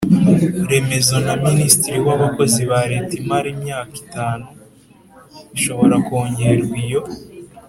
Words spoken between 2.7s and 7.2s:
Leta Imara Imyaka Itanu Ishobora Kongerwa Iyo